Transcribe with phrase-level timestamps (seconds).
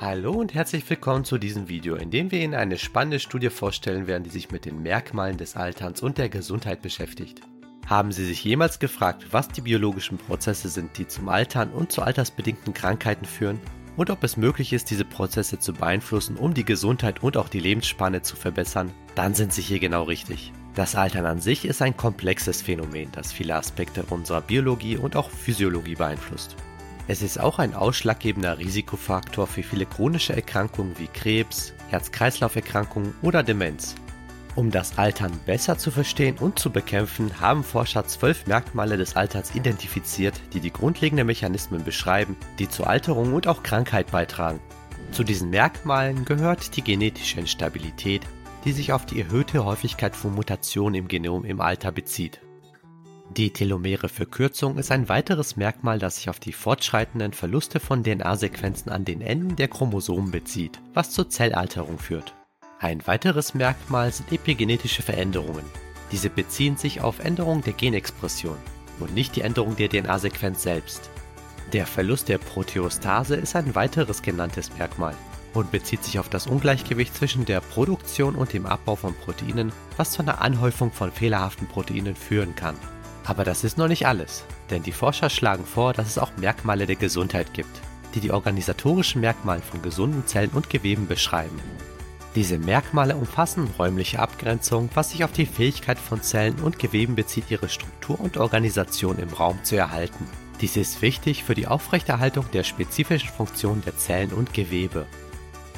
[0.00, 4.06] Hallo und herzlich willkommen zu diesem Video, in dem wir Ihnen eine spannende Studie vorstellen
[4.06, 7.42] werden, die sich mit den Merkmalen des Alterns und der Gesundheit beschäftigt.
[7.86, 12.00] Haben Sie sich jemals gefragt, was die biologischen Prozesse sind, die zum Altern und zu
[12.00, 13.60] altersbedingten Krankheiten führen?
[13.98, 17.60] Und ob es möglich ist, diese Prozesse zu beeinflussen, um die Gesundheit und auch die
[17.60, 18.90] Lebensspanne zu verbessern?
[19.16, 20.50] Dann sind Sie hier genau richtig.
[20.74, 25.28] Das Altern an sich ist ein komplexes Phänomen, das viele Aspekte unserer Biologie und auch
[25.28, 26.56] Physiologie beeinflusst.
[27.10, 33.96] Es ist auch ein ausschlaggebender Risikofaktor für viele chronische Erkrankungen wie Krebs, Herz-Kreislauf-Erkrankungen oder Demenz.
[34.54, 39.56] Um das Altern besser zu verstehen und zu bekämpfen, haben Forscher zwölf Merkmale des Alterns
[39.56, 44.60] identifiziert, die die grundlegenden Mechanismen beschreiben, die zur Alterung und auch Krankheit beitragen.
[45.10, 48.22] Zu diesen Merkmalen gehört die genetische Instabilität,
[48.64, 52.40] die sich auf die erhöhte Häufigkeit von Mutationen im Genom im Alter bezieht.
[53.36, 58.90] Die telomere Verkürzung ist ein weiteres Merkmal, das sich auf die fortschreitenden Verluste von DNA-Sequenzen
[58.90, 62.34] an den Enden der Chromosomen bezieht, was zur Zellalterung führt.
[62.80, 65.64] Ein weiteres Merkmal sind epigenetische Veränderungen.
[66.10, 68.56] Diese beziehen sich auf Änderungen der Genexpression
[68.98, 71.08] und nicht die Änderung der DNA-Sequenz selbst.
[71.72, 75.14] Der Verlust der Proteostase ist ein weiteres genanntes Merkmal
[75.54, 80.10] und bezieht sich auf das Ungleichgewicht zwischen der Produktion und dem Abbau von Proteinen, was
[80.10, 82.74] zu einer Anhäufung von fehlerhaften Proteinen führen kann.
[83.24, 86.86] Aber das ist noch nicht alles, denn die Forscher schlagen vor, dass es auch Merkmale
[86.86, 87.80] der Gesundheit gibt,
[88.14, 91.60] die die organisatorischen Merkmale von gesunden Zellen und Geweben beschreiben.
[92.36, 97.50] Diese Merkmale umfassen räumliche Abgrenzung, was sich auf die Fähigkeit von Zellen und Geweben bezieht,
[97.50, 100.26] ihre Struktur und Organisation im Raum zu erhalten.
[100.60, 105.06] Dies ist wichtig für die Aufrechterhaltung der spezifischen Funktionen der Zellen und Gewebe.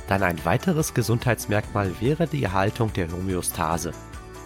[0.09, 3.93] Dann ein weiteres Gesundheitsmerkmal wäre die Erhaltung der Homöostase.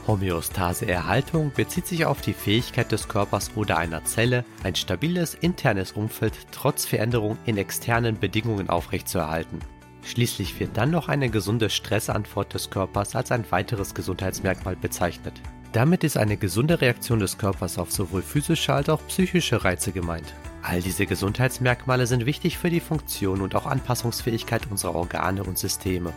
[0.06, 6.34] Homöostaseerhaltung bezieht sich auf die Fähigkeit des Körpers oder einer Zelle, ein stabiles internes Umfeld
[6.52, 9.58] trotz Veränderung in externen Bedingungen aufrechtzuerhalten.
[10.02, 15.34] Schließlich wird dann noch eine gesunde Stressantwort des Körpers als ein weiteres Gesundheitsmerkmal bezeichnet.
[15.72, 20.33] Damit ist eine gesunde Reaktion des Körpers auf sowohl physische als auch psychische Reize gemeint.
[20.62, 26.12] All diese Gesundheitsmerkmale sind wichtig für die Funktion und auch Anpassungsfähigkeit unserer Organe und Systeme.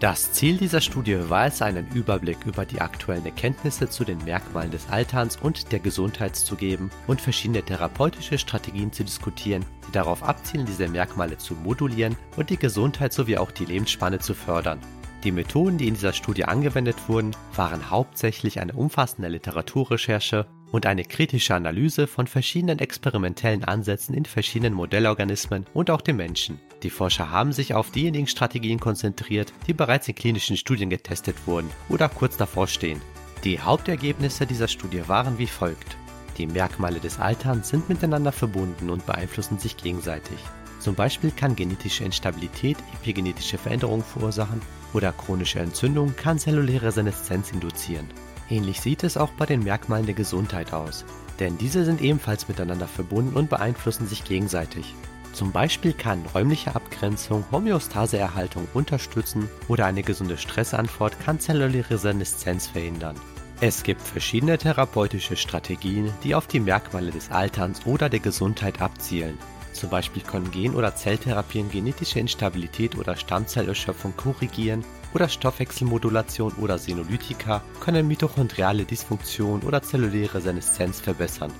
[0.00, 4.70] Das Ziel dieser Studie war es, einen Überblick über die aktuellen Erkenntnisse zu den Merkmalen
[4.70, 10.22] des Alterns und der Gesundheit zu geben und verschiedene therapeutische Strategien zu diskutieren, die darauf
[10.22, 14.80] abzielen, diese Merkmale zu modulieren und die Gesundheit sowie auch die Lebensspanne zu fördern.
[15.22, 21.04] Die Methoden, die in dieser Studie angewendet wurden, waren hauptsächlich eine umfassende Literaturrecherche und eine
[21.04, 26.58] kritische Analyse von verschiedenen experimentellen Ansätzen in verschiedenen Modellorganismen und auch dem Menschen.
[26.82, 31.70] Die Forscher haben sich auf diejenigen Strategien konzentriert, die bereits in klinischen Studien getestet wurden
[31.88, 33.00] oder kurz davor stehen.
[33.44, 35.96] Die Hauptergebnisse dieser Studie waren wie folgt.
[36.38, 40.38] Die Merkmale des Alterns sind miteinander verbunden und beeinflussen sich gegenseitig.
[40.78, 44.62] Zum Beispiel kann genetische Instabilität epigenetische Veränderungen verursachen
[44.94, 48.06] oder chronische Entzündung kann zelluläre Seneszenz induzieren.
[48.48, 51.04] Ähnlich sieht es auch bei den Merkmalen der Gesundheit aus,
[51.38, 54.94] denn diese sind ebenfalls miteinander verbunden und beeinflussen sich gegenseitig.
[55.32, 63.16] Zum Beispiel kann räumliche Abgrenzung Homöostaseerhaltung unterstützen oder eine gesunde Stressantwort kann zelluläre Seneszenz verhindern.
[63.62, 69.38] Es gibt verschiedene therapeutische Strategien, die auf die Merkmale des Alterns oder der Gesundheit abzielen.
[69.72, 77.62] Zum Beispiel können Gen- oder Zelltherapien genetische Instabilität oder Stammzellerschöpfung korrigieren oder Stoffwechselmodulation oder Senolytika
[77.80, 81.52] können mitochondriale Dysfunktion oder zelluläre Seneszenz verbessern.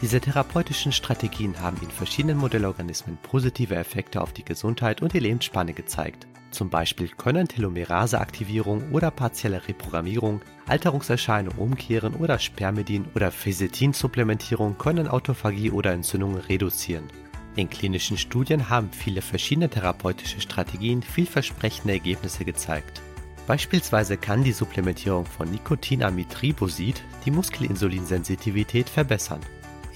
[0.00, 5.72] Diese therapeutischen Strategien haben in verschiedenen Modellorganismen positive Effekte auf die Gesundheit und die Lebensspanne
[5.72, 6.28] gezeigt.
[6.52, 15.72] Zum Beispiel können Telomeraseaktivierung oder partielle Reprogrammierung, Alterungserscheinungen umkehren oder Spermidin- oder Physetin-Supplementierung können Autophagie
[15.72, 17.08] oder Entzündungen reduzieren.
[17.56, 23.02] In klinischen Studien haben viele verschiedene therapeutische Strategien vielversprechende Ergebnisse gezeigt.
[23.48, 29.40] Beispielsweise kann die Supplementierung von Nicotinamidribosid die Muskelinsulinsensitivität verbessern.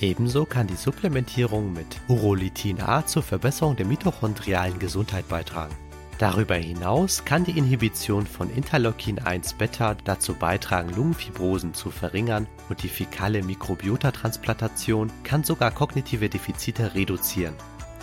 [0.02, 5.76] Ebenso kann die Supplementierung mit Urolithin A zur Verbesserung der mitochondrialen Gesundheit beitragen.
[6.18, 12.82] Darüber hinaus kann die Inhibition von Interleukin 1 Beta dazu beitragen, Lungenfibrosen zu verringern und
[12.82, 17.54] die fäkale Mikrobiotatransplantation kann sogar kognitive Defizite reduzieren.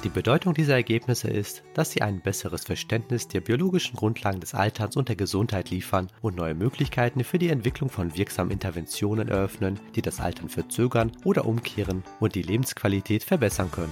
[0.05, 4.95] Die Bedeutung dieser Ergebnisse ist, dass sie ein besseres Verständnis der biologischen Grundlagen des Alterns
[4.95, 10.01] und der Gesundheit liefern und neue Möglichkeiten für die Entwicklung von wirksamen Interventionen eröffnen, die
[10.01, 13.91] das Altern verzögern oder umkehren und die Lebensqualität verbessern können.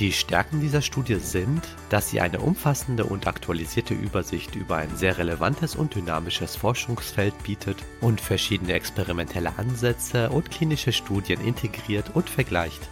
[0.00, 5.18] Die Stärken dieser Studie sind, dass sie eine umfassende und aktualisierte Übersicht über ein sehr
[5.18, 12.88] relevantes und dynamisches Forschungsfeld bietet und verschiedene experimentelle Ansätze und klinische Studien integriert und vergleicht.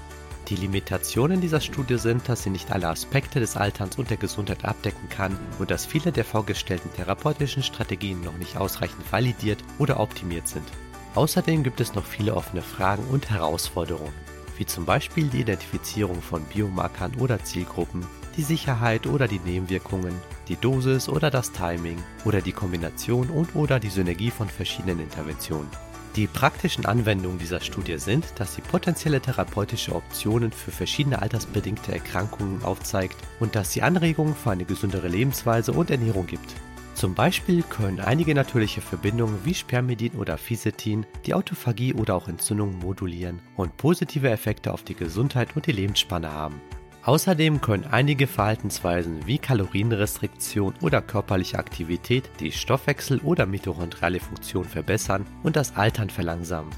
[0.53, 4.67] Die Limitationen dieser Studie sind, dass sie nicht alle Aspekte des Alterns und der Gesundheit
[4.67, 10.47] abdecken kann und dass viele der vorgestellten therapeutischen Strategien noch nicht ausreichend validiert oder optimiert
[10.47, 10.67] sind.
[11.15, 14.13] Außerdem gibt es noch viele offene Fragen und Herausforderungen,
[14.59, 18.05] wie zum Beispiel die Identifizierung von Biomarkern oder Zielgruppen,
[18.37, 20.13] die Sicherheit oder die Nebenwirkungen,
[20.49, 21.97] die Dosis oder das Timing
[22.27, 25.71] oder die Kombination und oder die Synergie von verschiedenen Interventionen.
[26.15, 32.63] Die praktischen Anwendungen dieser Studie sind, dass sie potenzielle therapeutische Optionen für verschiedene altersbedingte Erkrankungen
[32.65, 36.55] aufzeigt und dass sie Anregungen für eine gesündere Lebensweise und Ernährung gibt.
[36.95, 42.79] Zum Beispiel können einige natürliche Verbindungen wie Spermidin oder Fisetin die Autophagie oder auch Entzündungen
[42.79, 46.61] modulieren und positive Effekte auf die Gesundheit und die Lebensspanne haben.
[47.05, 55.27] Außerdem können einige Verhaltensweisen wie Kalorienrestriktion oder körperliche Aktivität die Stoffwechsel- oder mitochondriale Funktion verbessern
[55.43, 56.71] und das Altern verlangsamen.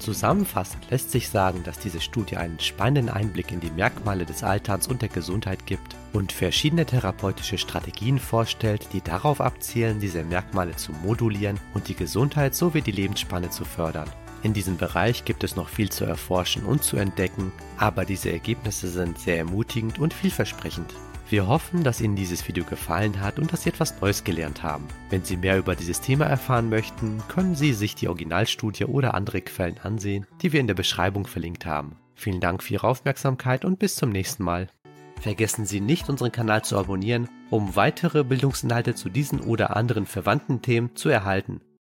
[0.00, 4.88] Zusammenfassend lässt sich sagen, dass diese Studie einen spannenden Einblick in die Merkmale des Alterns
[4.88, 10.92] und der Gesundheit gibt und verschiedene therapeutische Strategien vorstellt, die darauf abzielen, diese Merkmale zu
[10.92, 14.08] modulieren und die Gesundheit sowie die Lebensspanne zu fördern.
[14.42, 18.88] In diesem Bereich gibt es noch viel zu erforschen und zu entdecken, aber diese Ergebnisse
[18.88, 20.94] sind sehr ermutigend und vielversprechend.
[21.30, 24.86] Wir hoffen, dass Ihnen dieses Video gefallen hat und dass Sie etwas Neues gelernt haben.
[25.10, 29.42] Wenn Sie mehr über dieses Thema erfahren möchten, können Sie sich die Originalstudie oder andere
[29.42, 31.96] Quellen ansehen, die wir in der Beschreibung verlinkt haben.
[32.14, 34.68] Vielen Dank für Ihre Aufmerksamkeit und bis zum nächsten Mal.
[35.20, 40.62] Vergessen Sie nicht, unseren Kanal zu abonnieren, um weitere Bildungsinhalte zu diesen oder anderen verwandten
[40.62, 41.60] Themen zu erhalten.